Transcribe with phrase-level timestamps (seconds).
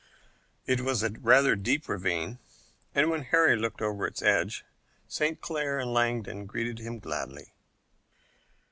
[0.65, 2.39] It was a rather deep ravine,
[2.95, 4.65] and when Harry looked over its edge,
[5.07, 5.39] St.
[5.41, 7.53] Clair and Langdon greeted him gladly.